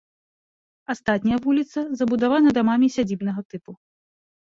Астатняя 0.93 1.39
вуліца 1.45 1.79
забудавана 2.01 2.49
дамамі 2.61 2.93
сядзібнага 2.99 3.41
тыпу. 3.53 3.71